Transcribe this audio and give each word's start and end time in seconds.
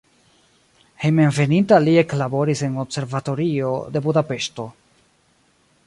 Hejmenveninta 1.03 1.79
li 1.83 1.93
eklaboris 2.03 2.65
en 2.69 2.81
observatorio 2.85 3.71
de 3.95 4.05
Budapeŝto. 4.09 4.71